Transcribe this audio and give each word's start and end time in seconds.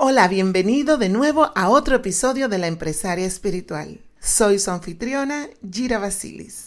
Hola, 0.00 0.28
bienvenido 0.28 0.96
de 0.96 1.08
nuevo 1.08 1.50
a 1.56 1.68
otro 1.70 1.96
episodio 1.96 2.48
de 2.48 2.58
La 2.58 2.68
Empresaria 2.68 3.26
Espiritual. 3.26 4.00
Soy 4.20 4.60
su 4.60 4.70
anfitriona, 4.70 5.48
Gira 5.68 5.98
Basilis. 5.98 6.62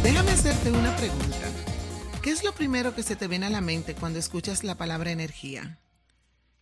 Déjame 0.00 0.30
hacerte 0.30 0.70
una 0.70 0.94
pregunta. 0.94 1.50
¿Qué 2.22 2.30
es 2.30 2.44
lo 2.44 2.52
primero 2.52 2.94
que 2.94 3.02
se 3.02 3.16
te 3.16 3.26
viene 3.26 3.46
a 3.46 3.50
la 3.50 3.60
mente 3.60 3.96
cuando 3.96 4.20
escuchas 4.20 4.62
la 4.62 4.76
palabra 4.76 5.10
energía? 5.10 5.80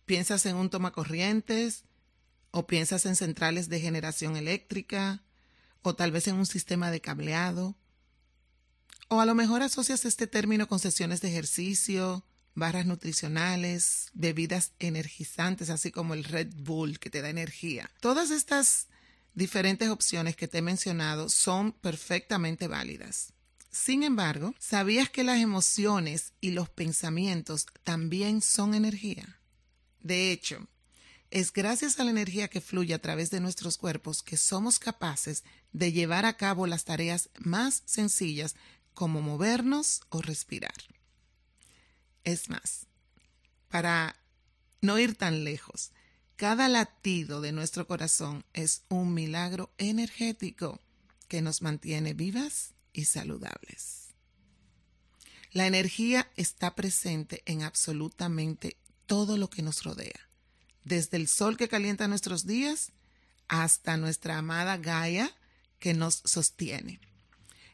¿Piensas 0.07 0.47
en 0.47 0.55
un 0.55 0.71
tomacorrientes? 0.71 1.83
¿O 2.49 2.65
piensas 2.65 3.05
en 3.05 3.15
centrales 3.15 3.69
de 3.69 3.79
generación 3.79 4.37
eléctrica? 4.37 5.21
¿O 5.83 5.93
tal 5.93 6.11
vez 6.11 6.27
en 6.27 6.37
un 6.37 6.47
sistema 6.47 6.89
de 6.89 7.01
cableado? 7.01 7.75
O 9.07 9.19
a 9.19 9.25
lo 9.25 9.35
mejor 9.35 9.61
asocias 9.61 10.05
este 10.05 10.27
término 10.27 10.67
con 10.67 10.79
sesiones 10.79 11.21
de 11.21 11.29
ejercicio, 11.29 12.25
barras 12.55 12.85
nutricionales, 12.85 14.09
bebidas 14.13 14.71
energizantes, 14.79 15.69
así 15.69 15.91
como 15.91 16.13
el 16.13 16.23
Red 16.23 16.53
Bull 16.55 16.99
que 16.99 17.09
te 17.09 17.21
da 17.21 17.29
energía. 17.29 17.91
Todas 17.99 18.31
estas 18.31 18.87
diferentes 19.35 19.89
opciones 19.89 20.35
que 20.35 20.47
te 20.47 20.59
he 20.59 20.61
mencionado 20.61 21.29
son 21.29 21.73
perfectamente 21.73 22.67
válidas. 22.67 23.33
Sin 23.69 24.03
embargo, 24.03 24.55
¿sabías 24.57 25.09
que 25.09 25.25
las 25.25 25.39
emociones 25.39 26.33
y 26.39 26.51
los 26.51 26.69
pensamientos 26.69 27.67
también 27.83 28.41
son 28.41 28.73
energía? 28.73 29.41
De 29.99 30.31
hecho, 30.31 30.67
es 31.29 31.51
gracias 31.51 31.99
a 31.99 32.05
la 32.05 32.11
energía 32.11 32.47
que 32.47 32.61
fluye 32.61 32.93
a 32.93 33.01
través 33.01 33.31
de 33.31 33.41
nuestros 33.41 33.77
cuerpos 33.77 34.23
que 34.23 34.37
somos 34.37 34.79
capaces 34.79 35.43
de 35.73 35.91
llevar 35.91 36.25
a 36.25 36.37
cabo 36.37 36.67
las 36.67 36.85
tareas 36.85 37.29
más 37.37 37.83
sencillas 37.85 38.55
como 38.95 39.21
movernos 39.21 40.01
o 40.09 40.21
respirar. 40.21 40.73
Es 42.23 42.49
más, 42.49 42.87
para 43.69 44.15
no 44.81 44.97
ir 44.97 45.15
tan 45.15 45.43
lejos, 45.43 45.91
cada 46.35 46.67
latido 46.67 47.39
de 47.39 47.51
nuestro 47.51 47.87
corazón 47.87 48.43
es 48.53 48.81
un 48.89 49.13
milagro 49.13 49.71
energético 49.77 50.81
que 51.27 51.41
nos 51.41 51.61
mantiene 51.61 52.13
vivas 52.13 52.73
y 52.93 53.05
saludables. 53.05 54.13
La 55.51 55.67
energía 55.67 56.29
está 56.35 56.75
presente 56.75 57.41
en 57.45 57.63
absolutamente 57.63 58.77
todo 59.05 59.37
lo 59.37 59.49
que 59.49 59.61
nos 59.61 59.83
rodea, 59.83 60.29
desde 60.83 61.17
el 61.17 61.27
sol 61.27 61.55
que 61.55 61.69
calienta 61.69 62.07
nuestros 62.07 62.45
días 62.45 62.91
hasta 63.47 63.95
nuestra 63.95 64.37
amada 64.37 64.77
Gaia 64.77 65.31
que 65.79 65.93
nos 65.93 66.15
sostiene. 66.25 66.99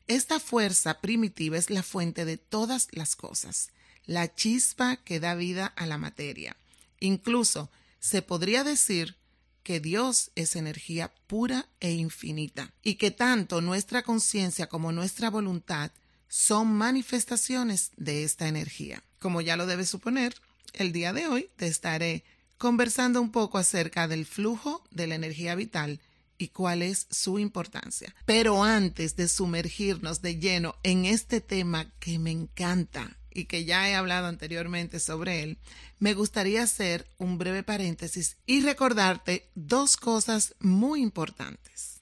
Esta 0.07 0.39
fuerza 0.39 0.99
primitiva 0.99 1.57
es 1.57 1.69
la 1.69 1.83
fuente 1.83 2.25
de 2.25 2.37
todas 2.37 2.87
las 2.91 3.15
cosas, 3.15 3.69
la 4.05 4.33
chispa 4.33 4.97
que 4.97 5.19
da 5.19 5.35
vida 5.35 5.67
a 5.75 5.85
la 5.85 5.97
materia. 5.97 6.57
Incluso 6.99 7.69
se 7.99 8.21
podría 8.21 8.63
decir 8.63 9.15
que 9.63 9.79
Dios 9.79 10.31
es 10.35 10.55
energía 10.55 11.13
pura 11.27 11.67
e 11.79 11.91
infinita 11.91 12.73
y 12.83 12.95
que 12.95 13.11
tanto 13.11 13.61
nuestra 13.61 14.01
conciencia 14.01 14.67
como 14.67 14.91
nuestra 14.91 15.29
voluntad 15.29 15.91
son 16.27 16.73
manifestaciones 16.73 17.91
de 17.97 18.23
esta 18.23 18.47
energía. 18.47 19.03
Como 19.19 19.41
ya 19.41 19.55
lo 19.55 19.65
debes 19.65 19.89
suponer, 19.89 20.35
el 20.73 20.91
día 20.91 21.13
de 21.13 21.27
hoy 21.27 21.49
te 21.57 21.67
estaré 21.67 22.23
conversando 22.57 23.21
un 23.21 23.31
poco 23.31 23.57
acerca 23.57 24.07
del 24.07 24.25
flujo 24.25 24.83
de 24.91 25.07
la 25.07 25.15
energía 25.15 25.55
vital 25.55 25.99
y 26.41 26.47
cuál 26.47 26.81
es 26.81 27.05
su 27.11 27.37
importancia. 27.37 28.15
Pero 28.25 28.63
antes 28.63 29.15
de 29.15 29.27
sumergirnos 29.27 30.23
de 30.23 30.39
lleno 30.39 30.75
en 30.81 31.05
este 31.05 31.39
tema 31.39 31.93
que 31.99 32.17
me 32.17 32.31
encanta 32.31 33.15
y 33.31 33.45
que 33.45 33.63
ya 33.63 33.87
he 33.87 33.93
hablado 33.93 34.25
anteriormente 34.25 34.99
sobre 34.99 35.43
él, 35.43 35.59
me 35.99 36.15
gustaría 36.15 36.63
hacer 36.63 37.07
un 37.19 37.37
breve 37.37 37.61
paréntesis 37.61 38.37
y 38.47 38.61
recordarte 38.61 39.51
dos 39.53 39.97
cosas 39.97 40.55
muy 40.59 41.03
importantes. 41.03 42.01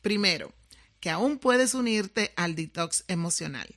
Primero, 0.00 0.54
que 0.98 1.10
aún 1.10 1.38
puedes 1.38 1.74
unirte 1.74 2.32
al 2.36 2.54
detox 2.54 3.04
emocional. 3.06 3.68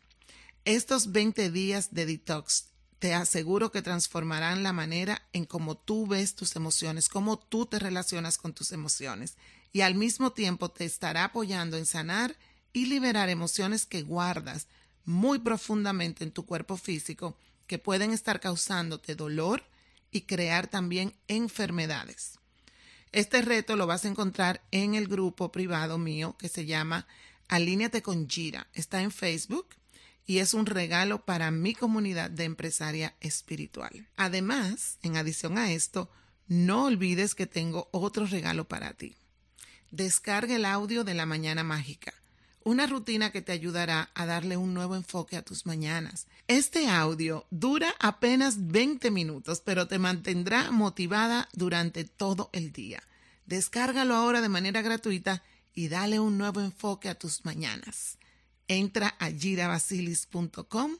Estos 0.63 1.11
20 1.11 1.51
días 1.51 1.93
de 1.93 2.05
detox 2.05 2.67
te 2.99 3.13
aseguro 3.13 3.73
que 3.73 3.81
transformarán 3.81 4.63
la 4.63 4.71
manera 4.71 5.27
en 5.33 5.43
cómo 5.43 5.75
tú 5.75 6.07
ves 6.07 6.33
tus 6.33 6.55
emociones, 6.55 7.09
cómo 7.09 7.37
tú 7.37 7.65
te 7.65 7.77
relacionas 7.77 8.37
con 8.37 8.53
tus 8.53 8.71
emociones 8.71 9.35
y 9.73 9.81
al 9.81 9.95
mismo 9.95 10.31
tiempo 10.31 10.69
te 10.69 10.85
estará 10.85 11.25
apoyando 11.25 11.77
en 11.77 11.85
sanar 11.85 12.35
y 12.73 12.85
liberar 12.85 13.29
emociones 13.29 13.85
que 13.85 14.01
guardas 14.01 14.67
muy 15.05 15.39
profundamente 15.39 16.23
en 16.23 16.31
tu 16.31 16.45
cuerpo 16.45 16.77
físico 16.77 17.37
que 17.67 17.79
pueden 17.79 18.11
estar 18.11 18.39
causándote 18.39 19.15
dolor 19.15 19.63
y 20.11 20.21
crear 20.21 20.67
también 20.67 21.13
enfermedades. 21.27 22.39
Este 23.11 23.41
reto 23.41 23.75
lo 23.75 23.87
vas 23.87 24.05
a 24.05 24.07
encontrar 24.07 24.61
en 24.71 24.95
el 24.95 25.07
grupo 25.07 25.51
privado 25.51 25.97
mío 25.97 26.35
que 26.37 26.49
se 26.49 26.65
llama 26.65 27.07
Alíneate 27.47 28.01
con 28.01 28.29
Gira. 28.29 28.67
Está 28.73 29.01
en 29.01 29.11
Facebook 29.11 29.67
y 30.25 30.37
es 30.39 30.53
un 30.53 30.65
regalo 30.65 31.25
para 31.25 31.51
mi 31.51 31.73
comunidad 31.73 32.29
de 32.29 32.45
empresaria 32.45 33.15
espiritual. 33.19 34.07
Además, 34.15 34.97
en 35.01 35.17
adición 35.17 35.57
a 35.57 35.71
esto, 35.73 36.09
no 36.47 36.85
olvides 36.85 37.35
que 37.35 37.47
tengo 37.47 37.89
otro 37.91 38.25
regalo 38.25 38.67
para 38.67 38.93
ti. 38.93 39.15
Descarga 39.91 40.55
el 40.55 40.63
audio 40.63 41.03
de 41.03 41.13
la 41.13 41.25
mañana 41.25 41.65
mágica, 41.65 42.13
una 42.63 42.87
rutina 42.87 43.33
que 43.33 43.41
te 43.41 43.51
ayudará 43.51 44.09
a 44.13 44.25
darle 44.25 44.55
un 44.55 44.73
nuevo 44.73 44.95
enfoque 44.95 45.35
a 45.35 45.41
tus 45.41 45.65
mañanas. 45.65 46.27
Este 46.47 46.87
audio 46.87 47.45
dura 47.51 47.93
apenas 47.99 48.69
20 48.69 49.11
minutos, 49.11 49.61
pero 49.65 49.89
te 49.89 49.99
mantendrá 49.99 50.71
motivada 50.71 51.49
durante 51.51 52.05
todo 52.05 52.49
el 52.53 52.71
día. 52.71 53.03
Descárgalo 53.45 54.15
ahora 54.15 54.39
de 54.39 54.47
manera 54.47 54.81
gratuita 54.81 55.43
y 55.73 55.89
dale 55.89 56.21
un 56.21 56.37
nuevo 56.37 56.61
enfoque 56.61 57.09
a 57.09 57.15
tus 57.15 57.43
mañanas. 57.43 58.17
Entra 58.69 59.15
a 59.19 59.29
girabasilis.com 59.29 60.95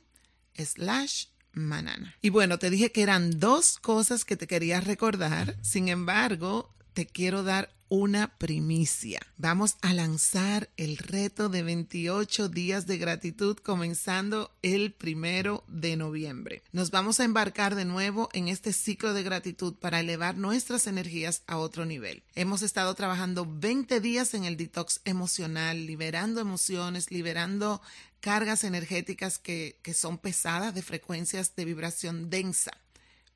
slash 0.57 1.27
manana. 1.53 2.13
Y 2.21 2.29
bueno, 2.29 2.59
te 2.59 2.69
dije 2.69 2.91
que 2.91 3.03
eran 3.03 3.39
dos 3.39 3.79
cosas 3.79 4.25
que 4.25 4.35
te 4.35 4.47
quería 4.47 4.81
recordar. 4.81 5.57
Sin 5.61 5.87
embargo, 5.87 6.73
te 6.93 7.05
quiero 7.05 7.43
dar 7.43 7.73
una 7.91 8.37
primicia. 8.37 9.19
Vamos 9.35 9.75
a 9.81 9.93
lanzar 9.93 10.69
el 10.77 10.97
reto 10.97 11.49
de 11.49 11.61
28 11.61 12.47
días 12.47 12.87
de 12.87 12.97
gratitud 12.97 13.57
comenzando 13.57 14.55
el 14.61 14.93
primero 14.93 15.65
de 15.67 15.97
noviembre. 15.97 16.63
Nos 16.71 16.89
vamos 16.89 17.19
a 17.19 17.25
embarcar 17.25 17.75
de 17.75 17.83
nuevo 17.83 18.29
en 18.31 18.47
este 18.47 18.71
ciclo 18.71 19.13
de 19.13 19.23
gratitud 19.23 19.75
para 19.75 19.99
elevar 19.99 20.37
nuestras 20.37 20.87
energías 20.87 21.43
a 21.47 21.57
otro 21.57 21.83
nivel. 21.85 22.23
Hemos 22.33 22.61
estado 22.61 22.95
trabajando 22.95 23.45
20 23.45 23.99
días 23.99 24.35
en 24.35 24.45
el 24.45 24.55
detox 24.55 25.01
emocional, 25.03 25.85
liberando 25.85 26.39
emociones, 26.39 27.11
liberando 27.11 27.81
cargas 28.21 28.63
energéticas 28.63 29.37
que, 29.37 29.81
que 29.83 29.93
son 29.93 30.17
pesadas 30.17 30.73
de 30.73 30.81
frecuencias 30.81 31.57
de 31.57 31.65
vibración 31.65 32.29
densa. 32.29 32.71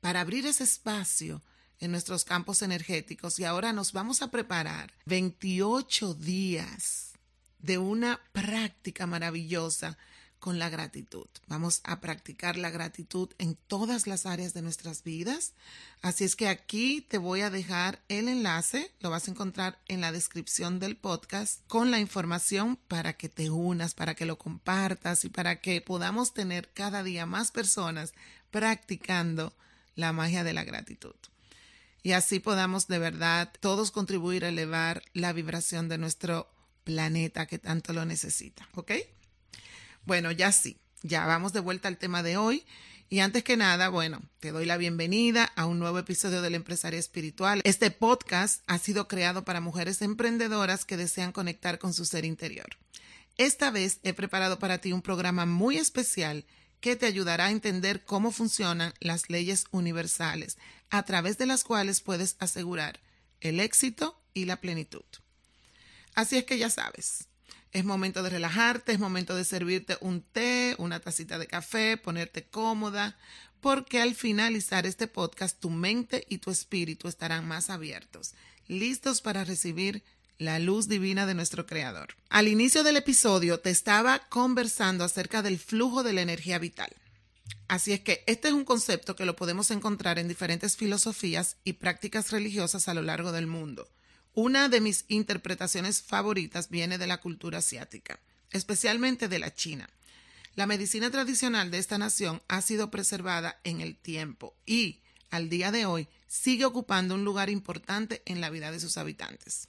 Para 0.00 0.22
abrir 0.22 0.46
ese 0.46 0.64
espacio, 0.64 1.42
en 1.80 1.90
nuestros 1.90 2.24
campos 2.24 2.62
energéticos 2.62 3.38
y 3.38 3.44
ahora 3.44 3.72
nos 3.72 3.92
vamos 3.92 4.22
a 4.22 4.30
preparar 4.30 4.92
28 5.06 6.14
días 6.14 7.12
de 7.58 7.78
una 7.78 8.20
práctica 8.32 9.06
maravillosa 9.06 9.98
con 10.38 10.58
la 10.58 10.68
gratitud. 10.68 11.26
Vamos 11.48 11.80
a 11.84 12.00
practicar 12.00 12.56
la 12.56 12.70
gratitud 12.70 13.30
en 13.38 13.56
todas 13.66 14.06
las 14.06 14.26
áreas 14.26 14.54
de 14.54 14.62
nuestras 14.62 15.02
vidas. 15.02 15.54
Así 16.02 16.24
es 16.24 16.36
que 16.36 16.48
aquí 16.48 17.00
te 17.00 17.18
voy 17.18 17.40
a 17.40 17.50
dejar 17.50 18.00
el 18.08 18.28
enlace, 18.28 18.92
lo 19.00 19.10
vas 19.10 19.26
a 19.26 19.30
encontrar 19.30 19.78
en 19.88 20.00
la 20.00 20.12
descripción 20.12 20.78
del 20.78 20.96
podcast 20.96 21.66
con 21.66 21.90
la 21.90 21.98
información 21.98 22.78
para 22.88 23.14
que 23.14 23.28
te 23.28 23.50
unas, 23.50 23.94
para 23.94 24.14
que 24.14 24.26
lo 24.26 24.38
compartas 24.38 25.24
y 25.24 25.30
para 25.30 25.60
que 25.60 25.80
podamos 25.80 26.32
tener 26.32 26.70
cada 26.72 27.02
día 27.02 27.26
más 27.26 27.50
personas 27.50 28.12
practicando 28.50 29.52
la 29.94 30.12
magia 30.12 30.44
de 30.44 30.52
la 30.52 30.64
gratitud 30.64 31.16
y 32.06 32.12
así 32.12 32.38
podamos 32.38 32.86
de 32.86 33.00
verdad 33.00 33.52
todos 33.58 33.90
contribuir 33.90 34.44
a 34.44 34.50
elevar 34.50 35.02
la 35.12 35.32
vibración 35.32 35.88
de 35.88 35.98
nuestro 35.98 36.48
planeta 36.84 37.46
que 37.46 37.58
tanto 37.58 37.92
lo 37.92 38.04
necesita. 38.04 38.68
¿Ok? 38.76 38.92
Bueno, 40.04 40.30
ya 40.30 40.52
sí, 40.52 40.78
ya 41.02 41.26
vamos 41.26 41.52
de 41.52 41.58
vuelta 41.58 41.88
al 41.88 41.98
tema 41.98 42.22
de 42.22 42.36
hoy 42.36 42.64
Y 43.08 43.18
antes 43.18 43.42
que 43.42 43.56
nada, 43.56 43.88
bueno, 43.88 44.22
te 44.38 44.52
doy 44.52 44.66
la 44.66 44.76
bienvenida 44.76 45.46
a 45.56 45.66
un 45.66 45.80
nuevo 45.80 45.98
episodio 45.98 46.42
del 46.42 46.54
Empresario 46.54 47.00
Espiritual. 47.00 47.60
Este 47.64 47.90
podcast 47.90 48.62
ha 48.68 48.78
sido 48.78 49.08
creado 49.08 49.44
para 49.44 49.60
mujeres 49.60 50.00
emprendedoras 50.00 50.84
que 50.84 50.96
desean 50.96 51.32
conectar 51.32 51.80
con 51.80 51.92
su 51.92 52.04
ser 52.04 52.24
interior. 52.24 52.68
Esta 53.36 53.72
vez 53.72 53.98
he 54.04 54.12
preparado 54.12 54.60
para 54.60 54.78
ti 54.78 54.92
un 54.92 55.02
programa 55.02 55.44
muy 55.44 55.76
especial 55.76 56.46
que 56.80 56.96
te 56.96 57.06
ayudará 57.06 57.46
a 57.46 57.50
entender 57.50 58.04
cómo 58.04 58.30
funcionan 58.30 58.94
las 59.00 59.28
leyes 59.30 59.64
universales, 59.70 60.58
a 60.90 61.02
través 61.04 61.38
de 61.38 61.46
las 61.46 61.64
cuales 61.64 62.00
puedes 62.00 62.36
asegurar 62.38 63.00
el 63.40 63.60
éxito 63.60 64.20
y 64.34 64.44
la 64.44 64.60
plenitud. 64.60 65.04
Así 66.14 66.36
es 66.36 66.44
que 66.44 66.58
ya 66.58 66.70
sabes, 66.70 67.28
es 67.72 67.84
momento 67.84 68.22
de 68.22 68.30
relajarte, 68.30 68.92
es 68.92 68.98
momento 68.98 69.36
de 69.36 69.44
servirte 69.44 69.98
un 70.00 70.22
té, 70.22 70.74
una 70.78 71.00
tacita 71.00 71.38
de 71.38 71.46
café, 71.46 71.96
ponerte 71.96 72.46
cómoda, 72.46 73.18
porque 73.60 74.00
al 74.00 74.14
finalizar 74.14 74.86
este 74.86 75.08
podcast 75.08 75.58
tu 75.58 75.70
mente 75.70 76.24
y 76.28 76.38
tu 76.38 76.50
espíritu 76.50 77.08
estarán 77.08 77.46
más 77.46 77.68
abiertos, 77.68 78.34
listos 78.66 79.20
para 79.20 79.44
recibir 79.44 80.04
la 80.38 80.58
luz 80.58 80.88
divina 80.88 81.26
de 81.26 81.34
nuestro 81.34 81.66
Creador. 81.66 82.16
Al 82.28 82.48
inicio 82.48 82.82
del 82.82 82.96
episodio 82.96 83.60
te 83.60 83.70
estaba 83.70 84.20
conversando 84.28 85.04
acerca 85.04 85.42
del 85.42 85.58
flujo 85.58 86.02
de 86.02 86.12
la 86.12 86.22
energía 86.22 86.58
vital. 86.58 86.94
Así 87.68 87.92
es 87.92 88.00
que 88.00 88.22
este 88.26 88.48
es 88.48 88.54
un 88.54 88.64
concepto 88.64 89.16
que 89.16 89.24
lo 89.24 89.34
podemos 89.34 89.70
encontrar 89.70 90.18
en 90.18 90.28
diferentes 90.28 90.76
filosofías 90.76 91.56
y 91.64 91.74
prácticas 91.74 92.30
religiosas 92.30 92.88
a 92.88 92.94
lo 92.94 93.02
largo 93.02 93.32
del 93.32 93.46
mundo. 93.46 93.88
Una 94.34 94.68
de 94.68 94.80
mis 94.80 95.04
interpretaciones 95.08 96.02
favoritas 96.02 96.68
viene 96.68 96.98
de 96.98 97.06
la 97.06 97.18
cultura 97.18 97.58
asiática, 97.58 98.20
especialmente 98.50 99.28
de 99.28 99.38
la 99.38 99.54
China. 99.54 99.88
La 100.54 100.66
medicina 100.66 101.10
tradicional 101.10 101.70
de 101.70 101.78
esta 101.78 101.98
nación 101.98 102.42
ha 102.48 102.60
sido 102.62 102.90
preservada 102.90 103.58
en 103.64 103.80
el 103.80 103.96
tiempo 103.96 104.54
y, 104.66 105.00
al 105.30 105.48
día 105.48 105.72
de 105.72 105.86
hoy, 105.86 106.08
sigue 106.28 106.66
ocupando 106.66 107.14
un 107.14 107.24
lugar 107.24 107.50
importante 107.50 108.22
en 108.26 108.40
la 108.40 108.50
vida 108.50 108.70
de 108.70 108.80
sus 108.80 108.96
habitantes. 108.96 109.68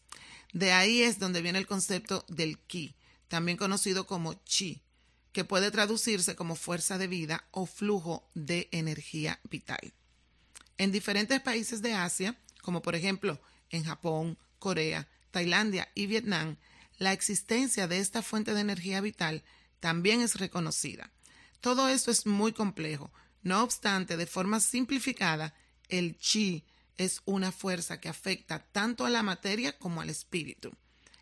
De 0.57 0.71
ahí 0.71 1.04
es 1.04 1.19
donde 1.19 1.44
viene 1.44 1.59
el 1.59 1.68
concepto 1.68 2.25
del 2.27 2.57
ki, 2.57 2.95
también 3.27 3.59
conocido 3.59 4.07
como 4.07 4.33
chi, 4.44 4.81
que 5.31 5.45
puede 5.45 5.69
traducirse 5.69 6.36
como 6.36 6.56
fuerza 6.56 6.98
de 6.98 7.06
vida 7.06 7.45
o 7.51 7.68
flujo 7.68 8.27
de 8.33 8.68
energía 8.71 9.39
vital. 9.51 9.94
En 10.80 10.92
diferentes 10.92 11.39
países 11.42 11.83
de 11.83 11.94
Asia, 11.94 12.36
como 12.63 12.81
por 12.81 12.95
ejemplo 12.95 13.39
en 13.69 13.83
Japón, 13.83 14.36
Corea, 14.57 15.07
Tailandia 15.30 15.89
y 15.94 16.07
Vietnam, 16.07 16.57
la 16.98 17.13
existencia 17.13 17.88
de 17.88 18.00
esta 18.00 18.24
fuente 18.24 18.56
de 18.56 18.62
energía 18.62 19.00
vital 19.00 19.44
también 19.80 20.21
es 20.21 20.39
reconocida. 20.39 21.12
Todo 21.62 21.88
esto 21.88 22.09
es 22.09 22.25
muy 22.25 22.51
complejo. 22.51 23.12
No 23.44 23.62
obstante, 23.62 24.18
de 24.18 24.25
forma 24.25 24.59
simplificada, 24.59 25.54
el 25.88 26.18
chi 26.18 26.65
es 26.97 27.21
una 27.25 27.51
fuerza 27.51 27.99
que 27.99 28.09
afecta 28.09 28.59
tanto 28.71 29.05
a 29.05 29.09
la 29.09 29.23
materia 29.23 29.77
como 29.77 30.01
al 30.01 30.09
espíritu. 30.09 30.71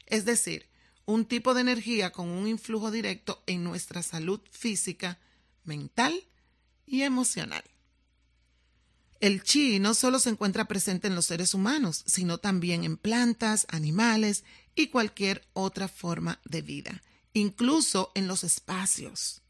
Es 0.06 0.26
decir, 0.26 0.68
un 1.06 1.26
tipo 1.26 1.54
de 1.54 1.62
energía 1.62 2.12
con 2.12 2.30
un 2.30 2.48
influjo 2.48 2.92
directo 2.92 3.44
en 3.46 3.64
nuestra 3.64 4.02
salud 4.04 4.40
física, 4.52 5.20
mental 5.64 6.14
y 6.86 7.04
emocional. 7.04 7.64
El 9.20 9.44
chi 9.44 9.80
no 9.80 9.94
solo 9.94 10.20
se 10.20 10.30
encuentra 10.30 10.66
presente 10.66 11.08
en 11.08 11.16
los 11.16 11.28
seres 11.28 11.54
humanos, 11.54 12.04
sino 12.06 12.38
también 12.38 12.84
en 12.84 12.98
plantas, 12.98 13.66
animales 13.70 14.44
y 14.76 14.88
cualquier 14.88 15.48
otra 15.54 15.88
forma 15.88 16.40
de 16.46 16.62
vida, 16.62 17.02
incluso 17.34 18.12
en 18.14 18.28
los 18.28 18.44
espacios. 18.44 19.42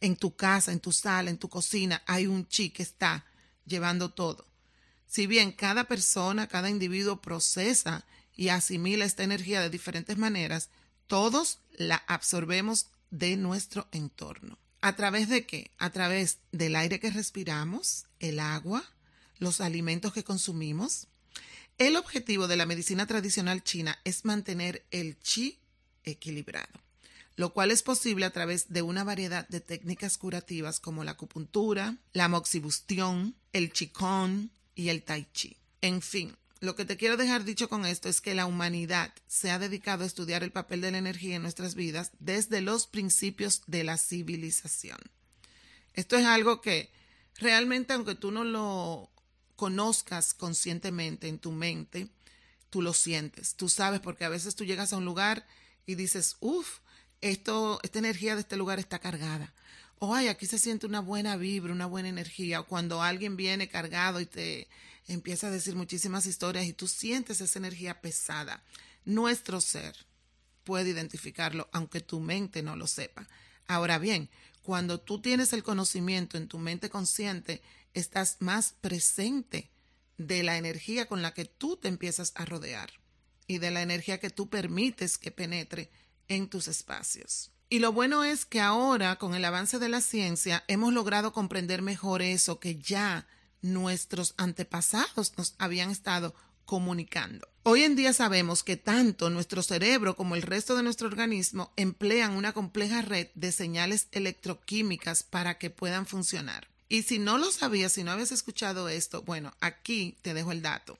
En 0.00 0.16
tu 0.16 0.34
casa, 0.34 0.72
en 0.72 0.80
tu 0.80 0.92
sala, 0.92 1.30
en 1.30 1.38
tu 1.38 1.48
cocina, 1.48 2.02
hay 2.06 2.26
un 2.26 2.46
chi 2.48 2.70
que 2.70 2.82
está 2.82 3.24
llevando 3.66 4.10
todo. 4.10 4.46
Si 5.12 5.26
bien 5.26 5.52
cada 5.52 5.84
persona, 5.84 6.46
cada 6.46 6.70
individuo 6.70 7.20
procesa 7.20 8.06
y 8.34 8.48
asimila 8.48 9.04
esta 9.04 9.22
energía 9.22 9.60
de 9.60 9.68
diferentes 9.68 10.16
maneras, 10.16 10.70
todos 11.06 11.58
la 11.72 11.96
absorbemos 11.96 12.86
de 13.10 13.36
nuestro 13.36 13.86
entorno. 13.92 14.58
¿A 14.80 14.96
través 14.96 15.28
de 15.28 15.44
qué? 15.44 15.70
A 15.76 15.90
través 15.90 16.38
del 16.50 16.76
aire 16.76 16.98
que 16.98 17.10
respiramos, 17.10 18.06
el 18.20 18.40
agua, 18.40 18.82
los 19.38 19.60
alimentos 19.60 20.14
que 20.14 20.24
consumimos. 20.24 21.08
El 21.76 21.96
objetivo 21.96 22.48
de 22.48 22.56
la 22.56 22.64
medicina 22.64 23.06
tradicional 23.06 23.62
china 23.62 23.98
es 24.04 24.24
mantener 24.24 24.82
el 24.90 25.18
chi 25.18 25.58
equilibrado, 26.04 26.80
lo 27.36 27.52
cual 27.52 27.70
es 27.70 27.82
posible 27.82 28.24
a 28.24 28.32
través 28.32 28.72
de 28.72 28.80
una 28.80 29.04
variedad 29.04 29.46
de 29.48 29.60
técnicas 29.60 30.16
curativas 30.16 30.80
como 30.80 31.04
la 31.04 31.10
acupuntura, 31.10 31.98
la 32.14 32.28
moxibustión, 32.28 33.36
el 33.52 33.72
qigong 33.72 34.48
y 34.74 34.88
el 34.88 35.02
tai 35.02 35.26
chi. 35.32 35.56
En 35.80 36.02
fin, 36.02 36.36
lo 36.60 36.76
que 36.76 36.84
te 36.84 36.96
quiero 36.96 37.16
dejar 37.16 37.44
dicho 37.44 37.68
con 37.68 37.86
esto 37.86 38.08
es 38.08 38.20
que 38.20 38.34
la 38.34 38.46
humanidad 38.46 39.12
se 39.26 39.50
ha 39.50 39.58
dedicado 39.58 40.04
a 40.04 40.06
estudiar 40.06 40.44
el 40.44 40.52
papel 40.52 40.80
de 40.80 40.92
la 40.92 40.98
energía 40.98 41.36
en 41.36 41.42
nuestras 41.42 41.74
vidas 41.74 42.12
desde 42.20 42.60
los 42.60 42.86
principios 42.86 43.62
de 43.66 43.82
la 43.82 43.98
civilización. 43.98 44.98
Esto 45.94 46.16
es 46.16 46.24
algo 46.24 46.60
que 46.60 46.90
realmente, 47.38 47.94
aunque 47.94 48.14
tú 48.14 48.30
no 48.30 48.44
lo 48.44 49.10
conozcas 49.56 50.34
conscientemente 50.34 51.28
en 51.28 51.38
tu 51.38 51.52
mente, 51.52 52.08
tú 52.70 52.80
lo 52.80 52.94
sientes, 52.94 53.54
tú 53.56 53.68
sabes, 53.68 54.00
porque 54.00 54.24
a 54.24 54.28
veces 54.28 54.54
tú 54.54 54.64
llegas 54.64 54.92
a 54.92 54.96
un 54.96 55.04
lugar 55.04 55.46
y 55.84 55.96
dices, 55.96 56.36
uff, 56.40 56.78
esta 57.20 57.78
energía 57.92 58.34
de 58.34 58.40
este 58.40 58.56
lugar 58.56 58.78
está 58.78 58.98
cargada. 58.98 59.52
O 60.04 60.16
ay, 60.16 60.26
aquí 60.26 60.46
se 60.46 60.58
siente 60.58 60.84
una 60.84 60.98
buena 60.98 61.36
vibra, 61.36 61.72
una 61.72 61.86
buena 61.86 62.08
energía. 62.08 62.58
O 62.58 62.66
cuando 62.66 63.02
alguien 63.02 63.36
viene 63.36 63.68
cargado 63.68 64.18
y 64.20 64.26
te 64.26 64.66
empieza 65.06 65.46
a 65.46 65.52
decir 65.52 65.76
muchísimas 65.76 66.26
historias 66.26 66.66
y 66.66 66.72
tú 66.72 66.88
sientes 66.88 67.40
esa 67.40 67.60
energía 67.60 68.00
pesada. 68.00 68.64
Nuestro 69.04 69.60
ser 69.60 69.94
puede 70.64 70.90
identificarlo, 70.90 71.68
aunque 71.70 72.00
tu 72.00 72.18
mente 72.18 72.64
no 72.64 72.74
lo 72.74 72.88
sepa. 72.88 73.28
Ahora 73.68 74.00
bien, 74.00 74.28
cuando 74.64 74.98
tú 74.98 75.20
tienes 75.20 75.52
el 75.52 75.62
conocimiento 75.62 76.36
en 76.36 76.48
tu 76.48 76.58
mente 76.58 76.90
consciente, 76.90 77.62
estás 77.94 78.38
más 78.40 78.72
presente 78.80 79.70
de 80.18 80.42
la 80.42 80.58
energía 80.58 81.06
con 81.06 81.22
la 81.22 81.32
que 81.32 81.44
tú 81.44 81.76
te 81.76 81.86
empiezas 81.86 82.32
a 82.34 82.44
rodear 82.44 82.90
y 83.46 83.58
de 83.58 83.70
la 83.70 83.82
energía 83.82 84.18
que 84.18 84.30
tú 84.30 84.48
permites 84.48 85.16
que 85.16 85.30
penetre 85.30 85.90
en 86.26 86.48
tus 86.48 86.66
espacios. 86.66 87.52
Y 87.72 87.78
lo 87.78 87.90
bueno 87.90 88.22
es 88.22 88.44
que 88.44 88.60
ahora, 88.60 89.16
con 89.16 89.34
el 89.34 89.46
avance 89.46 89.78
de 89.78 89.88
la 89.88 90.02
ciencia, 90.02 90.62
hemos 90.68 90.92
logrado 90.92 91.32
comprender 91.32 91.80
mejor 91.80 92.20
eso 92.20 92.60
que 92.60 92.76
ya 92.76 93.26
nuestros 93.62 94.34
antepasados 94.36 95.32
nos 95.38 95.54
habían 95.56 95.88
estado 95.88 96.34
comunicando. 96.66 97.48
Hoy 97.62 97.84
en 97.84 97.96
día 97.96 98.12
sabemos 98.12 98.62
que 98.62 98.76
tanto 98.76 99.30
nuestro 99.30 99.62
cerebro 99.62 100.16
como 100.16 100.36
el 100.36 100.42
resto 100.42 100.76
de 100.76 100.82
nuestro 100.82 101.08
organismo 101.08 101.72
emplean 101.76 102.32
una 102.32 102.52
compleja 102.52 103.00
red 103.00 103.28
de 103.34 103.52
señales 103.52 104.08
electroquímicas 104.12 105.22
para 105.22 105.56
que 105.56 105.70
puedan 105.70 106.04
funcionar. 106.04 106.68
Y 106.90 107.04
si 107.04 107.18
no 107.18 107.38
lo 107.38 107.50
sabías, 107.50 107.92
si 107.92 108.04
no 108.04 108.10
habías 108.10 108.32
escuchado 108.32 108.90
esto, 108.90 109.22
bueno, 109.22 109.54
aquí 109.60 110.18
te 110.20 110.34
dejo 110.34 110.52
el 110.52 110.60
dato. 110.60 110.98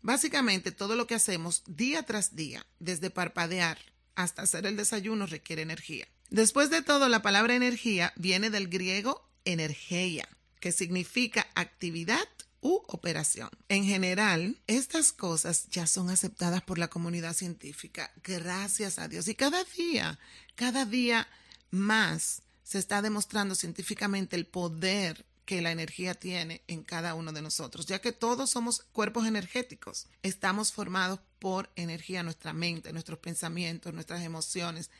Básicamente 0.00 0.72
todo 0.72 0.96
lo 0.96 1.06
que 1.06 1.16
hacemos 1.16 1.64
día 1.66 2.02
tras 2.04 2.34
día, 2.34 2.64
desde 2.78 3.10
parpadear 3.10 3.76
hasta 4.18 4.42
hacer 4.42 4.66
el 4.66 4.76
desayuno, 4.76 5.26
requiere 5.26 5.62
energía. 5.62 6.08
Después 6.28 6.70
de 6.70 6.82
todo, 6.82 7.08
la 7.08 7.22
palabra 7.22 7.54
energía 7.54 8.12
viene 8.16 8.50
del 8.50 8.66
griego 8.66 9.30
energía, 9.44 10.28
que 10.58 10.72
significa 10.72 11.46
actividad 11.54 12.28
u 12.60 12.82
operación. 12.88 13.48
En 13.68 13.84
general, 13.84 14.60
estas 14.66 15.12
cosas 15.12 15.68
ya 15.70 15.86
son 15.86 16.10
aceptadas 16.10 16.62
por 16.62 16.78
la 16.78 16.88
comunidad 16.88 17.32
científica, 17.32 18.10
gracias 18.24 18.98
a 18.98 19.06
Dios. 19.06 19.28
Y 19.28 19.36
cada 19.36 19.62
día, 19.76 20.18
cada 20.56 20.84
día 20.84 21.28
más 21.70 22.42
se 22.64 22.80
está 22.80 23.02
demostrando 23.02 23.54
científicamente 23.54 24.34
el 24.34 24.46
poder 24.46 25.24
que 25.48 25.62
la 25.62 25.72
energía 25.72 26.12
tiene 26.12 26.60
en 26.66 26.82
cada 26.82 27.14
uno 27.14 27.32
de 27.32 27.40
nosotros, 27.40 27.86
ya 27.86 28.02
que 28.02 28.12
todos 28.12 28.50
somos 28.50 28.84
cuerpos 28.92 29.26
energéticos. 29.26 30.06
Estamos 30.22 30.74
formados 30.74 31.20
por 31.38 31.70
energía, 31.74 32.22
nuestra 32.22 32.52
mente, 32.52 32.92
nuestros 32.92 33.18
pensamientos, 33.18 33.94
nuestras 33.94 34.22
emociones, 34.22 34.90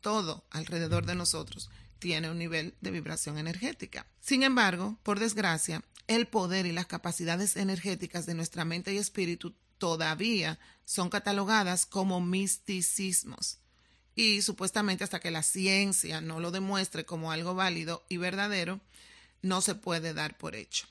todo 0.00 0.46
alrededor 0.50 1.06
de 1.06 1.16
nosotros 1.16 1.70
tiene 1.98 2.30
un 2.30 2.38
nivel 2.38 2.76
de 2.80 2.92
vibración 2.92 3.36
energética. 3.36 4.06
Sin 4.20 4.44
embargo, 4.44 4.96
por 5.02 5.18
desgracia, 5.18 5.82
el 6.06 6.28
poder 6.28 6.66
y 6.66 6.72
las 6.72 6.86
capacidades 6.86 7.56
energéticas 7.56 8.26
de 8.26 8.34
nuestra 8.34 8.64
mente 8.64 8.94
y 8.94 8.98
espíritu 8.98 9.56
todavía 9.76 10.60
son 10.84 11.10
catalogadas 11.10 11.84
como 11.84 12.20
misticismos. 12.20 13.58
Y 14.14 14.42
supuestamente 14.42 15.02
hasta 15.02 15.18
que 15.18 15.32
la 15.32 15.42
ciencia 15.42 16.20
no 16.20 16.38
lo 16.38 16.52
demuestre 16.52 17.04
como 17.04 17.32
algo 17.32 17.56
válido 17.56 18.06
y 18.08 18.18
verdadero, 18.18 18.80
no 19.42 19.60
se 19.60 19.74
puede 19.74 20.14
dar 20.14 20.36
por 20.36 20.54
hecho. 20.54 20.86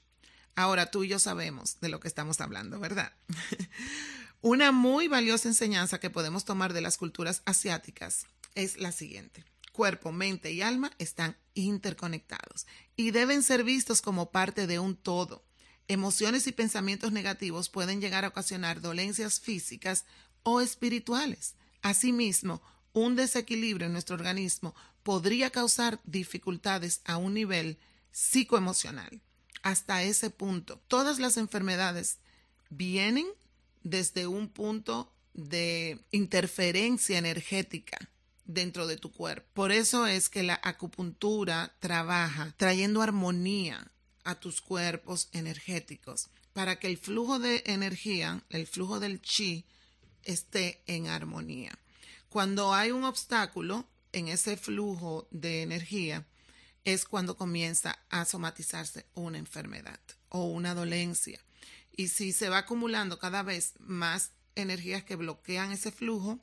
Ahora 0.56 0.90
tú 0.90 1.04
y 1.04 1.10
yo 1.10 1.20
sabemos 1.20 1.80
de 1.82 1.90
lo 1.90 2.00
que 2.00 2.08
estamos 2.08 2.40
hablando, 2.40 2.80
¿verdad? 2.80 3.12
Una 4.42 4.72
muy 4.72 5.08
valiosa 5.08 5.48
enseñanza 5.48 6.00
que 6.00 6.10
podemos 6.10 6.46
tomar 6.46 6.74
de 6.74 6.82
las 6.82 6.98
culturas 6.98 7.42
asiáticas 7.46 8.28
es 8.54 8.78
la 8.78 8.92
siguiente. 8.92 9.44
cuerpo, 9.72 10.14
mente 10.14 10.54
y 10.54 10.62
alma 10.62 10.92
están 11.00 11.36
interconectados 11.54 12.66
y 12.96 13.12
deben 13.12 13.44
ser 13.44 13.66
vistos 13.66 14.02
como 14.02 14.32
parte 14.32 14.68
de 14.68 14.80
un 14.80 14.96
todo. 14.96 15.44
Emociones 15.90 16.48
y 16.48 16.54
pensamientos 16.54 17.12
negativos 17.12 17.70
pueden 17.70 18.00
llegar 18.00 18.24
a 18.24 18.30
ocasionar 18.30 18.80
dolencias 18.80 19.42
físicas 19.42 20.06
o 20.44 20.62
espirituales. 20.62 21.56
Asimismo, 21.82 22.62
un 22.94 23.18
desequilibrio 23.18 23.88
en 23.88 23.94
nuestro 23.94 24.16
organismo 24.16 24.74
podría 25.04 25.50
causar 25.50 26.00
dificultades 26.06 27.02
a 27.04 27.18
un 27.18 27.34
nivel 27.34 27.78
psicoemocional. 28.16 29.22
Hasta 29.62 30.04
ese 30.04 30.30
punto, 30.30 30.82
todas 30.88 31.20
las 31.20 31.36
enfermedades 31.36 32.20
vienen 32.70 33.28
desde 33.84 34.26
un 34.26 34.48
punto 34.48 35.12
de 35.34 36.00
interferencia 36.12 37.18
energética 37.18 37.98
dentro 38.46 38.88
de 38.88 38.96
tu 38.96 39.12
cuerpo. 39.12 39.46
Por 39.54 39.74
eso 39.74 40.08
es 40.08 40.30
que 40.30 40.44
la 40.44 40.62
acupuntura 40.64 41.76
trabaja 41.80 42.54
trayendo 42.56 43.02
armonía 43.02 43.92
a 44.24 44.36
tus 44.36 44.62
cuerpos 44.62 45.28
energéticos 45.34 46.30
para 46.54 46.80
que 46.80 46.88
el 46.88 46.98
flujo 46.98 47.38
de 47.38 47.64
energía, 47.66 48.46
el 48.50 48.66
flujo 48.66 49.02
del 49.02 49.22
chi, 49.22 49.66
esté 50.24 50.82
en 50.88 51.08
armonía. 51.08 51.78
Cuando 52.30 52.74
hay 52.74 52.92
un 52.92 53.04
obstáculo 53.04 53.86
en 54.14 54.30
ese 54.30 54.56
flujo 54.56 55.28
de 55.32 55.64
energía, 55.64 56.26
es 56.86 57.04
cuando 57.06 57.36
comienza 57.36 57.98
a 58.10 58.24
somatizarse 58.26 59.06
una 59.16 59.40
enfermedad 59.40 60.00
o 60.30 60.46
una 60.46 60.74
dolencia. 60.74 61.40
Y 61.92 62.10
si 62.10 62.32
se 62.32 62.50
va 62.50 62.60
acumulando 62.60 63.20
cada 63.20 63.44
vez 63.44 63.74
más 63.80 64.32
energías 64.56 65.04
que 65.04 65.16
bloquean 65.16 65.72
ese 65.72 65.92
flujo, 65.92 66.40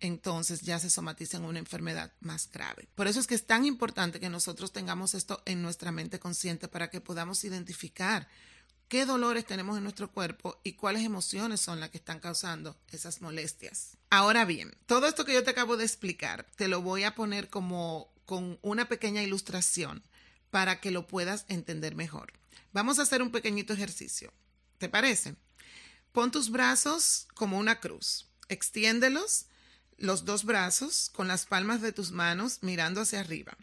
entonces 0.00 0.62
ya 0.62 0.78
se 0.78 0.90
somatiza 0.90 1.36
en 1.36 1.44
una 1.44 1.58
enfermedad 1.58 2.12
más 2.20 2.50
grave. 2.50 2.88
Por 2.94 3.06
eso 3.06 3.20
es 3.20 3.26
que 3.26 3.34
es 3.34 3.46
tan 3.46 3.64
importante 3.64 4.20
que 4.20 4.28
nosotros 4.28 4.72
tengamos 4.72 5.14
esto 5.14 5.42
en 5.46 5.62
nuestra 5.62 5.92
mente 5.92 6.18
consciente 6.18 6.68
para 6.68 6.90
que 6.90 7.00
podamos 7.00 7.44
identificar 7.44 8.28
qué 8.88 9.06
dolores 9.06 9.46
tenemos 9.46 9.76
en 9.78 9.84
nuestro 9.84 10.10
cuerpo 10.10 10.60
y 10.64 10.74
cuáles 10.74 11.04
emociones 11.04 11.60
son 11.60 11.80
las 11.80 11.90
que 11.90 11.98
están 11.98 12.20
causando 12.20 12.76
esas 12.90 13.22
molestias. 13.22 13.96
Ahora 14.10 14.44
bien, 14.44 14.76
todo 14.86 15.06
esto 15.06 15.24
que 15.24 15.34
yo 15.34 15.44
te 15.44 15.50
acabo 15.50 15.76
de 15.76 15.84
explicar, 15.84 16.46
te 16.56 16.68
lo 16.68 16.82
voy 16.82 17.04
a 17.04 17.14
poner 17.14 17.48
como 17.48 18.12
con 18.24 18.58
una 18.62 18.88
pequeña 18.88 19.22
ilustración 19.22 20.02
para 20.50 20.80
que 20.80 20.90
lo 20.90 21.06
puedas 21.06 21.44
entender 21.48 21.94
mejor. 21.94 22.32
Vamos 22.72 22.98
a 22.98 23.02
hacer 23.02 23.22
un 23.22 23.32
pequeñito 23.32 23.72
ejercicio. 23.72 24.32
¿Te 24.78 24.88
parece? 24.88 25.36
Pon 26.12 26.30
tus 26.30 26.50
brazos 26.50 27.26
como 27.34 27.58
una 27.58 27.80
cruz. 27.80 28.26
Extiéndelos 28.48 29.46
los 29.96 30.24
dos 30.24 30.44
brazos 30.44 31.10
con 31.14 31.28
las 31.28 31.46
palmas 31.46 31.80
de 31.80 31.92
tus 31.92 32.10
manos 32.10 32.58
mirando 32.62 33.00
hacia 33.00 33.20
arriba. 33.20 33.56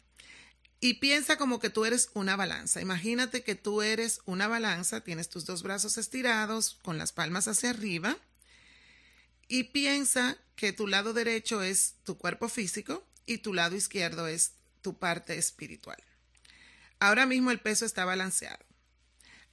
Y 0.80 0.96
piensa 0.96 1.38
como 1.38 1.60
que 1.60 1.70
tú 1.70 1.84
eres 1.84 2.10
una 2.13 2.38
balanza. 2.38 2.82
Imagínate 2.82 3.44
que 3.44 3.56
tú 3.56 3.82
eres 3.82 4.22
una 4.25 4.48
balanza, 4.48 5.01
tienes 5.01 5.28
tus 5.28 5.46
dos 5.46 5.62
brazos 5.62 5.98
estirados 5.98 6.78
con 6.82 6.98
las 6.98 7.12
palmas 7.12 7.50
hacia 7.50 7.72
arriba. 7.72 8.18
Y 9.50 9.66
piensa 9.66 10.38
que 10.56 10.72
tu 10.72 10.88
lado 10.88 11.13
derecho 11.13 11.62
es 11.62 11.96
tu 12.06 12.18
cuerpo 12.18 12.48
físico 12.48 13.04
y 13.30 13.38
tu 13.38 13.54
lado 13.54 13.76
izquierdo 13.76 14.28
es 14.28 14.54
tu 14.82 14.98
parte 14.98 15.38
espiritual. 15.38 16.02
Ahora 17.00 17.28
mismo 17.28 17.52
el 17.52 17.60
peso 17.60 17.86
está 17.86 18.04
balanceado. 18.04 18.66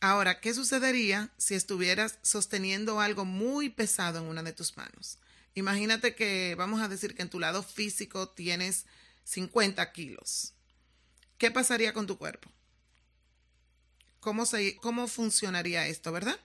Ahora, 0.01 0.41
¿qué 0.41 0.55
sucedería 0.55 1.31
si 1.37 1.55
estuvieras 1.55 2.19
sosteniendo 2.23 3.01
algo 3.01 3.27
muy 3.27 3.69
pesado 3.69 4.19
en 4.19 4.25
una 4.25 4.43
de 4.43 4.55
tus 4.55 4.77
manos? 4.79 5.19
Imagínate 5.55 6.15
que 6.15 6.55
vamos 6.57 6.81
a 6.81 6.89
decir 6.89 7.15
que 7.15 7.23
en 7.23 7.29
tu 7.29 7.39
lado 7.39 7.63
físico 7.63 8.31
tienes 8.31 8.87
50 9.25 9.93
kilos. 9.93 10.55
¿Qué 11.37 11.51
pasaría 11.51 11.93
con 11.93 12.07
tu 12.07 12.17
cuerpo? 12.17 12.51
¿Cómo, 14.21 14.47
se, 14.47 14.77
¿Cómo 14.77 15.07
funcionaría 15.07 15.87
esto, 15.87 16.13
verdad? 16.13 16.41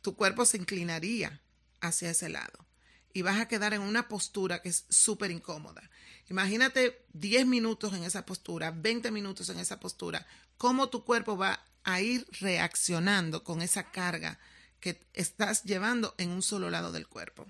Tu 0.00 0.16
cuerpo 0.16 0.44
se 0.46 0.56
inclinaría 0.56 1.40
hacia 1.80 2.10
ese 2.10 2.28
lado 2.28 2.66
y 3.12 3.22
vas 3.22 3.40
a 3.40 3.48
quedar 3.48 3.74
en 3.74 3.82
una 3.82 4.08
postura 4.08 4.62
que 4.62 4.68
es 4.68 4.84
súper 4.88 5.30
incómoda. 5.30 5.90
Imagínate 6.30 7.04
10 7.12 7.46
minutos 7.46 7.92
en 7.94 8.04
esa 8.04 8.24
postura, 8.24 8.70
20 8.70 9.10
minutos 9.10 9.48
en 9.48 9.58
esa 9.58 9.80
postura, 9.80 10.26
cómo 10.56 10.88
tu 10.88 11.04
cuerpo 11.04 11.36
va 11.36 11.64
a 11.84 12.00
ir 12.00 12.26
reaccionando 12.40 13.44
con 13.44 13.62
esa 13.62 13.90
carga 13.90 14.38
que 14.80 15.00
estás 15.12 15.64
llevando 15.64 16.14
en 16.18 16.30
un 16.30 16.42
solo 16.42 16.70
lado 16.70 16.92
del 16.92 17.08
cuerpo. 17.08 17.46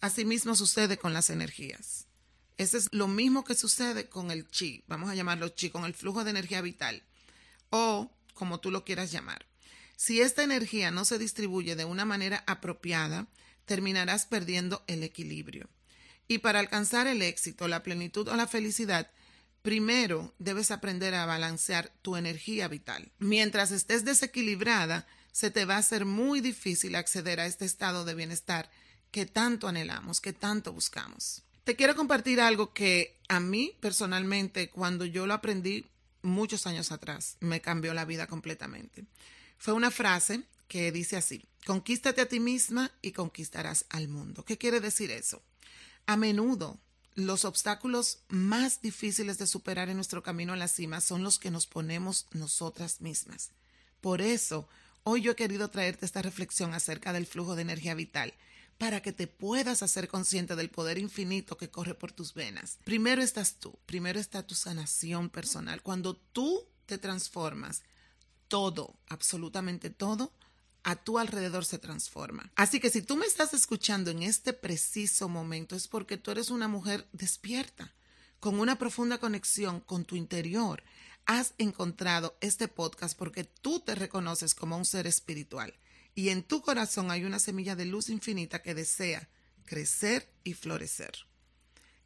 Asimismo 0.00 0.54
sucede 0.54 0.98
con 0.98 1.12
las 1.12 1.30
energías. 1.30 2.06
Eso 2.58 2.76
es 2.76 2.88
lo 2.92 3.08
mismo 3.08 3.44
que 3.44 3.54
sucede 3.54 4.08
con 4.08 4.30
el 4.30 4.48
chi, 4.48 4.84
vamos 4.86 5.08
a 5.10 5.14
llamarlo 5.14 5.48
chi, 5.50 5.70
con 5.70 5.84
el 5.84 5.94
flujo 5.94 6.24
de 6.24 6.30
energía 6.30 6.60
vital 6.60 7.02
o 7.70 8.10
como 8.34 8.60
tú 8.60 8.70
lo 8.70 8.84
quieras 8.84 9.10
llamar. 9.10 9.46
Si 9.96 10.20
esta 10.20 10.42
energía 10.42 10.90
no 10.90 11.04
se 11.04 11.18
distribuye 11.18 11.76
de 11.76 11.84
una 11.84 12.04
manera 12.04 12.44
apropiada, 12.46 13.28
terminarás 13.72 14.26
perdiendo 14.26 14.84
el 14.86 15.02
equilibrio. 15.02 15.66
Y 16.28 16.40
para 16.40 16.58
alcanzar 16.58 17.06
el 17.06 17.22
éxito, 17.22 17.68
la 17.68 17.82
plenitud 17.82 18.28
o 18.28 18.36
la 18.36 18.46
felicidad, 18.46 19.10
primero 19.62 20.34
debes 20.38 20.70
aprender 20.70 21.14
a 21.14 21.24
balancear 21.24 21.90
tu 22.02 22.16
energía 22.16 22.68
vital. 22.68 23.10
Mientras 23.18 23.70
estés 23.70 24.04
desequilibrada, 24.04 25.06
se 25.32 25.50
te 25.50 25.64
va 25.64 25.76
a 25.76 25.78
hacer 25.78 26.04
muy 26.04 26.42
difícil 26.42 26.94
acceder 26.96 27.40
a 27.40 27.46
este 27.46 27.64
estado 27.64 28.04
de 28.04 28.14
bienestar 28.14 28.70
que 29.10 29.24
tanto 29.24 29.68
anhelamos, 29.68 30.20
que 30.20 30.34
tanto 30.34 30.74
buscamos. 30.74 31.40
Te 31.64 31.74
quiero 31.74 31.96
compartir 31.96 32.42
algo 32.42 32.74
que 32.74 33.16
a 33.28 33.40
mí 33.40 33.74
personalmente, 33.80 34.68
cuando 34.68 35.06
yo 35.06 35.26
lo 35.26 35.32
aprendí 35.32 35.86
muchos 36.20 36.66
años 36.66 36.92
atrás, 36.92 37.38
me 37.40 37.62
cambió 37.62 37.94
la 37.94 38.04
vida 38.04 38.26
completamente. 38.26 39.06
Fue 39.56 39.72
una 39.72 39.90
frase 39.90 40.42
que 40.72 40.90
dice 40.90 41.18
así, 41.18 41.44
conquístate 41.66 42.22
a 42.22 42.28
ti 42.30 42.40
misma 42.40 42.90
y 43.02 43.12
conquistarás 43.12 43.84
al 43.90 44.08
mundo. 44.08 44.42
¿Qué 44.42 44.56
quiere 44.56 44.80
decir 44.80 45.10
eso? 45.10 45.42
A 46.06 46.16
menudo 46.16 46.80
los 47.14 47.44
obstáculos 47.44 48.20
más 48.28 48.80
difíciles 48.80 49.36
de 49.36 49.46
superar 49.46 49.90
en 49.90 49.96
nuestro 49.96 50.22
camino 50.22 50.54
a 50.54 50.56
la 50.56 50.68
cima 50.68 51.02
son 51.02 51.22
los 51.22 51.38
que 51.38 51.50
nos 51.50 51.66
ponemos 51.66 52.26
nosotras 52.32 53.02
mismas. 53.02 53.50
Por 54.00 54.22
eso, 54.22 54.66
hoy 55.02 55.20
yo 55.20 55.32
he 55.32 55.36
querido 55.36 55.68
traerte 55.68 56.06
esta 56.06 56.22
reflexión 56.22 56.72
acerca 56.72 57.12
del 57.12 57.26
flujo 57.26 57.54
de 57.54 57.60
energía 57.60 57.92
vital 57.92 58.32
para 58.78 59.02
que 59.02 59.12
te 59.12 59.26
puedas 59.26 59.82
hacer 59.82 60.08
consciente 60.08 60.56
del 60.56 60.70
poder 60.70 60.96
infinito 60.96 61.58
que 61.58 61.68
corre 61.68 61.94
por 61.94 62.12
tus 62.12 62.32
venas. 62.32 62.78
Primero 62.84 63.20
estás 63.20 63.56
tú, 63.56 63.78
primero 63.84 64.18
está 64.18 64.46
tu 64.46 64.54
sanación 64.54 65.28
personal. 65.28 65.82
Cuando 65.82 66.16
tú 66.16 66.66
te 66.86 66.96
transformas, 66.96 67.82
todo, 68.48 68.96
absolutamente 69.08 69.90
todo, 69.90 70.32
a 70.84 70.96
tu 70.96 71.18
alrededor 71.18 71.64
se 71.64 71.78
transforma. 71.78 72.50
Así 72.56 72.80
que 72.80 72.90
si 72.90 73.02
tú 73.02 73.16
me 73.16 73.26
estás 73.26 73.54
escuchando 73.54 74.10
en 74.10 74.22
este 74.22 74.52
preciso 74.52 75.28
momento 75.28 75.76
es 75.76 75.88
porque 75.88 76.16
tú 76.16 76.30
eres 76.30 76.50
una 76.50 76.68
mujer 76.68 77.08
despierta, 77.12 77.94
con 78.40 78.58
una 78.58 78.76
profunda 78.76 79.18
conexión 79.18 79.80
con 79.80 80.04
tu 80.04 80.16
interior. 80.16 80.82
Has 81.26 81.54
encontrado 81.58 82.36
este 82.40 82.66
podcast 82.66 83.16
porque 83.16 83.44
tú 83.44 83.78
te 83.78 83.94
reconoces 83.94 84.56
como 84.56 84.76
un 84.76 84.84
ser 84.84 85.06
espiritual 85.06 85.72
y 86.16 86.30
en 86.30 86.42
tu 86.42 86.60
corazón 86.60 87.12
hay 87.12 87.24
una 87.24 87.38
semilla 87.38 87.76
de 87.76 87.84
luz 87.84 88.08
infinita 88.08 88.60
que 88.60 88.74
desea 88.74 89.28
crecer 89.64 90.28
y 90.42 90.54
florecer. 90.54 91.12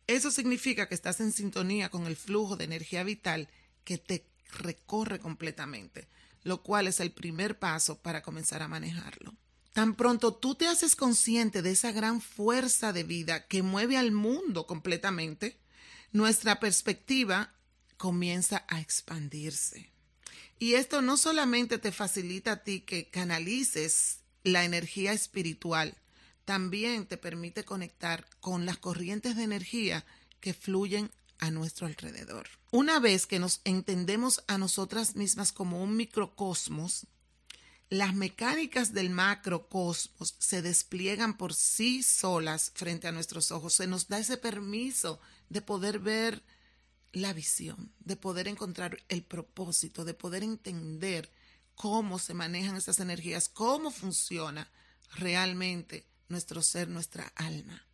Eso 0.06 0.30
significa 0.30 0.88
que 0.88 0.94
estás 0.94 1.20
en 1.20 1.32
sintonía 1.32 1.88
con 1.88 2.06
el 2.06 2.16
flujo 2.16 2.56
de 2.56 2.64
energía 2.64 3.02
vital 3.02 3.48
que 3.84 3.96
te 3.98 4.26
recorre 4.58 5.18
completamente, 5.18 6.06
lo 6.46 6.62
cual 6.62 6.86
es 6.86 7.00
el 7.00 7.10
primer 7.10 7.58
paso 7.58 8.00
para 8.00 8.22
comenzar 8.22 8.62
a 8.62 8.68
manejarlo. 8.68 9.34
Tan 9.72 9.96
pronto 9.96 10.32
tú 10.32 10.54
te 10.54 10.68
haces 10.68 10.94
consciente 10.94 11.60
de 11.60 11.72
esa 11.72 11.90
gran 11.90 12.20
fuerza 12.20 12.92
de 12.92 13.02
vida 13.02 13.48
que 13.48 13.64
mueve 13.64 13.96
al 13.96 14.12
mundo 14.12 14.64
completamente, 14.64 15.58
nuestra 16.12 16.60
perspectiva 16.60 17.52
comienza 17.96 18.64
a 18.68 18.80
expandirse. 18.80 19.90
Y 20.60 20.74
esto 20.74 21.02
no 21.02 21.16
solamente 21.16 21.78
te 21.78 21.90
facilita 21.90 22.52
a 22.52 22.62
ti 22.62 22.82
que 22.82 23.08
canalices 23.08 24.20
la 24.44 24.64
energía 24.64 25.12
espiritual, 25.12 25.96
también 26.44 27.06
te 27.06 27.16
permite 27.16 27.64
conectar 27.64 28.24
con 28.38 28.66
las 28.66 28.78
corrientes 28.78 29.34
de 29.34 29.42
energía 29.42 30.06
que 30.38 30.54
fluyen 30.54 31.10
a 31.38 31.50
nuestro 31.50 31.86
alrededor. 31.86 32.48
Una 32.70 33.00
vez 33.00 33.26
que 33.26 33.38
nos 33.38 33.60
entendemos 33.64 34.42
a 34.46 34.58
nosotras 34.58 35.16
mismas 35.16 35.52
como 35.52 35.82
un 35.82 35.96
microcosmos, 35.96 37.06
las 37.88 38.14
mecánicas 38.14 38.92
del 38.92 39.10
macrocosmos 39.10 40.34
se 40.38 40.60
despliegan 40.62 41.36
por 41.36 41.54
sí 41.54 42.02
solas 42.02 42.72
frente 42.74 43.06
a 43.06 43.12
nuestros 43.12 43.52
ojos. 43.52 43.74
Se 43.74 43.86
nos 43.86 44.08
da 44.08 44.18
ese 44.18 44.36
permiso 44.36 45.20
de 45.48 45.62
poder 45.62 46.00
ver 46.00 46.42
la 47.12 47.32
visión, 47.32 47.92
de 48.00 48.16
poder 48.16 48.48
encontrar 48.48 48.98
el 49.08 49.22
propósito, 49.22 50.04
de 50.04 50.14
poder 50.14 50.42
entender 50.42 51.30
cómo 51.76 52.18
se 52.18 52.34
manejan 52.34 52.76
esas 52.76 52.98
energías, 53.00 53.48
cómo 53.48 53.90
funciona 53.90 54.70
realmente 55.14 56.06
nuestro 56.28 56.62
ser, 56.62 56.88
nuestra 56.88 57.32
alma 57.36 57.86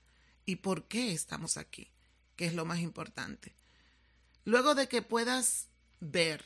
y 0.45 0.57
por 0.57 0.89
qué 0.89 1.13
estamos 1.13 1.57
aquí, 1.57 1.91
que 2.37 2.47
es 2.47 2.55
lo 2.55 2.65
más 2.65 2.81
importante. 2.81 3.55
Luego 4.45 4.75
de 4.75 4.89
que 4.89 5.03
puedas 5.03 5.69
ver 6.01 6.45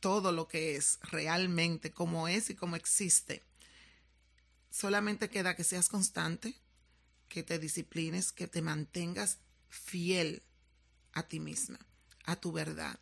todo 0.00 0.32
lo 0.32 0.48
que 0.48 0.76
es 0.76 0.98
realmente, 1.02 1.92
como 1.92 2.28
es 2.28 2.50
y 2.50 2.54
cómo 2.54 2.76
existe, 2.76 3.42
solamente 4.70 5.30
queda 5.30 5.56
que 5.56 5.64
seas 5.64 5.88
constante, 5.88 6.54
que 7.28 7.42
te 7.42 7.58
disciplines, 7.58 8.32
que 8.32 8.46
te 8.46 8.62
mantengas 8.62 9.38
fiel 9.68 10.42
a 11.12 11.22
ti 11.24 11.40
misma, 11.40 11.78
a 12.24 12.36
tu 12.36 12.52
verdad, 12.52 12.98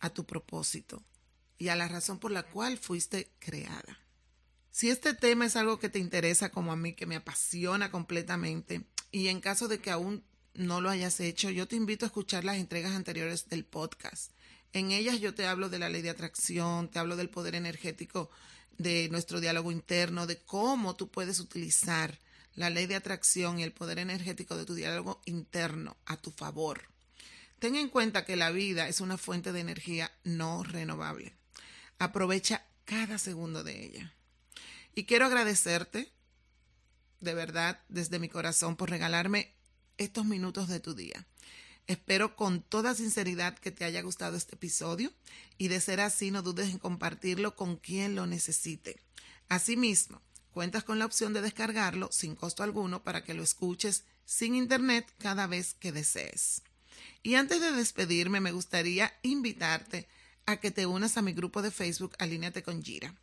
a 0.00 0.10
tu 0.10 0.24
propósito 0.24 1.02
y 1.58 1.68
a 1.68 1.76
la 1.76 1.88
razón 1.88 2.18
por 2.18 2.30
la 2.30 2.44
cual 2.44 2.78
fuiste 2.78 3.32
creada. 3.40 3.98
Si 4.70 4.90
este 4.90 5.12
tema 5.12 5.46
es 5.46 5.56
algo 5.56 5.78
que 5.80 5.88
te 5.88 5.98
interesa 5.98 6.50
como 6.50 6.72
a 6.72 6.76
mí, 6.76 6.92
que 6.92 7.06
me 7.06 7.16
apasiona 7.16 7.90
completamente, 7.90 8.84
y 9.10 9.28
en 9.28 9.40
caso 9.40 9.66
de 9.66 9.80
que 9.80 9.90
aún 9.90 10.22
no 10.54 10.80
lo 10.80 10.90
hayas 10.90 11.20
hecho, 11.20 11.50
yo 11.50 11.68
te 11.68 11.76
invito 11.76 12.04
a 12.04 12.08
escuchar 12.08 12.44
las 12.44 12.56
entregas 12.56 12.92
anteriores 12.92 13.48
del 13.48 13.64
podcast. 13.64 14.32
En 14.72 14.90
ellas 14.90 15.20
yo 15.20 15.34
te 15.34 15.46
hablo 15.46 15.68
de 15.68 15.78
la 15.78 15.88
ley 15.88 16.02
de 16.02 16.10
atracción, 16.10 16.88
te 16.88 16.98
hablo 16.98 17.16
del 17.16 17.30
poder 17.30 17.54
energético 17.54 18.30
de 18.76 19.08
nuestro 19.10 19.40
diálogo 19.40 19.72
interno, 19.72 20.26
de 20.26 20.38
cómo 20.38 20.94
tú 20.96 21.10
puedes 21.10 21.40
utilizar 21.40 22.18
la 22.54 22.70
ley 22.70 22.86
de 22.86 22.96
atracción 22.96 23.58
y 23.58 23.62
el 23.62 23.72
poder 23.72 23.98
energético 23.98 24.56
de 24.56 24.64
tu 24.64 24.74
diálogo 24.74 25.20
interno 25.26 25.96
a 26.06 26.16
tu 26.16 26.30
favor. 26.30 26.82
Ten 27.58 27.76
en 27.76 27.88
cuenta 27.88 28.24
que 28.24 28.36
la 28.36 28.50
vida 28.50 28.88
es 28.88 29.00
una 29.00 29.16
fuente 29.16 29.52
de 29.52 29.60
energía 29.60 30.12
no 30.24 30.62
renovable. 30.62 31.36
Aprovecha 31.98 32.64
cada 32.84 33.18
segundo 33.18 33.64
de 33.64 33.84
ella. 33.84 34.14
Y 34.94 35.04
quiero 35.04 35.26
agradecerte, 35.26 36.12
de 37.20 37.34
verdad, 37.34 37.80
desde 37.88 38.18
mi 38.18 38.28
corazón, 38.28 38.76
por 38.76 38.90
regalarme 38.90 39.54
estos 39.98 40.24
minutos 40.24 40.68
de 40.68 40.80
tu 40.80 40.94
día. 40.94 41.26
Espero 41.86 42.36
con 42.36 42.62
toda 42.62 42.94
sinceridad 42.94 43.58
que 43.58 43.70
te 43.70 43.84
haya 43.84 44.02
gustado 44.02 44.36
este 44.36 44.54
episodio 44.54 45.12
y 45.56 45.68
de 45.68 45.80
ser 45.80 46.00
así 46.00 46.30
no 46.30 46.42
dudes 46.42 46.70
en 46.70 46.78
compartirlo 46.78 47.56
con 47.56 47.76
quien 47.76 48.14
lo 48.14 48.26
necesite. 48.26 49.00
Asimismo, 49.48 50.20
cuentas 50.52 50.84
con 50.84 50.98
la 50.98 51.06
opción 51.06 51.32
de 51.32 51.40
descargarlo 51.40 52.10
sin 52.12 52.34
costo 52.34 52.62
alguno 52.62 53.02
para 53.02 53.24
que 53.24 53.34
lo 53.34 53.42
escuches 53.42 54.04
sin 54.24 54.54
internet 54.54 55.06
cada 55.18 55.46
vez 55.46 55.74
que 55.74 55.92
desees. 55.92 56.62
Y 57.22 57.34
antes 57.34 57.60
de 57.60 57.72
despedirme, 57.72 58.40
me 58.40 58.52
gustaría 58.52 59.12
invitarte 59.22 60.08
a 60.44 60.58
que 60.58 60.70
te 60.70 60.86
unas 60.86 61.16
a 61.16 61.22
mi 61.22 61.32
grupo 61.32 61.62
de 61.62 61.70
Facebook 61.70 62.14
Alíneate 62.18 62.62
con 62.62 62.82
Gira. 62.82 63.14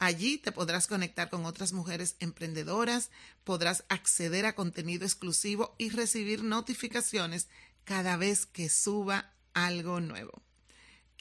Allí 0.00 0.38
te 0.38 0.50
podrás 0.50 0.86
conectar 0.86 1.28
con 1.28 1.44
otras 1.44 1.74
mujeres 1.74 2.16
emprendedoras, 2.20 3.10
podrás 3.44 3.84
acceder 3.90 4.46
a 4.46 4.54
contenido 4.54 5.04
exclusivo 5.04 5.74
y 5.76 5.90
recibir 5.90 6.42
notificaciones 6.42 7.48
cada 7.84 8.16
vez 8.16 8.46
que 8.46 8.70
suba 8.70 9.34
algo 9.52 10.00
nuevo. 10.00 10.42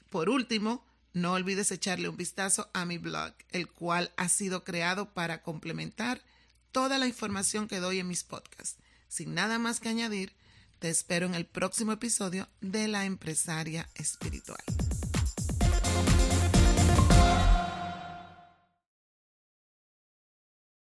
Por 0.10 0.30
último, 0.30 0.86
no 1.12 1.34
olvides 1.34 1.72
echarle 1.72 2.08
un 2.08 2.16
vistazo 2.16 2.70
a 2.74 2.86
mi 2.86 2.98
blog, 2.98 3.34
el 3.50 3.68
cual 3.68 4.14
ha 4.16 4.30
sido 4.30 4.64
creado 4.64 5.14
para 5.14 5.44
complementar 5.44 6.24
toda 6.72 6.98
la 6.98 7.08
información 7.08 7.68
que 7.68 7.82
doy 7.82 8.00
en 8.00 8.08
mis 8.08 8.24
podcasts. 8.24 8.78
Sin 9.10 9.34
nada 9.34 9.60
más 9.60 9.82
que 9.82 9.90
añadir, 9.90 10.34
te 10.80 10.90
espero 10.90 11.26
en 11.26 11.36
el 11.36 11.46
próximo 11.46 11.92
episodio 11.92 12.48
de 12.62 12.88
La 12.88 13.04
Empresaria 13.04 13.90
Espiritual. 13.96 14.64